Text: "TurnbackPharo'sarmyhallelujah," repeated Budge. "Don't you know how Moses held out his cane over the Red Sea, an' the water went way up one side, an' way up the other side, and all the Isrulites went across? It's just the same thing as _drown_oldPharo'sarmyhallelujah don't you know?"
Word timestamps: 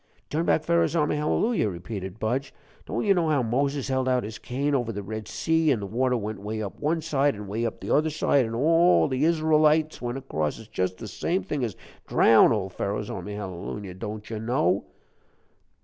"TurnbackPharo'sarmyhallelujah," 0.31 1.69
repeated 1.69 2.17
Budge. 2.19 2.55
"Don't 2.87 3.05
you 3.05 3.13
know 3.13 3.29
how 3.29 3.43
Moses 3.43 3.87
held 3.87 4.09
out 4.09 4.23
his 4.23 4.39
cane 4.39 4.73
over 4.73 4.91
the 4.91 5.03
Red 5.03 5.27
Sea, 5.27 5.71
an' 5.71 5.79
the 5.79 5.85
water 5.85 6.17
went 6.17 6.41
way 6.41 6.59
up 6.59 6.79
one 6.79 7.03
side, 7.03 7.35
an' 7.35 7.45
way 7.45 7.67
up 7.67 7.79
the 7.81 7.93
other 7.93 8.09
side, 8.09 8.43
and 8.43 8.55
all 8.55 9.07
the 9.07 9.23
Isrulites 9.23 10.01
went 10.01 10.17
across? 10.17 10.57
It's 10.57 10.67
just 10.69 10.97
the 10.97 11.07
same 11.07 11.43
thing 11.43 11.63
as 11.63 11.75
_drown_oldPharo'sarmyhallelujah 12.09 13.93
don't 13.99 14.27
you 14.27 14.39
know?" 14.39 14.85